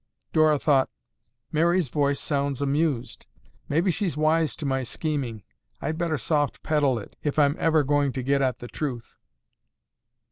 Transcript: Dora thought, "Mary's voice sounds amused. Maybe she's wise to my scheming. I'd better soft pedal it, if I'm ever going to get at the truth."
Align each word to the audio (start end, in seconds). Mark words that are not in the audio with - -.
Dora 0.33 0.57
thought, 0.57 0.89
"Mary's 1.51 1.89
voice 1.89 2.19
sounds 2.19 2.59
amused. 2.59 3.27
Maybe 3.69 3.91
she's 3.91 4.17
wise 4.17 4.55
to 4.55 4.65
my 4.65 4.81
scheming. 4.81 5.43
I'd 5.79 5.99
better 5.99 6.17
soft 6.17 6.63
pedal 6.63 6.97
it, 6.97 7.15
if 7.21 7.37
I'm 7.37 7.55
ever 7.59 7.83
going 7.83 8.11
to 8.13 8.23
get 8.23 8.41
at 8.41 8.57
the 8.57 8.67
truth." 8.67 9.19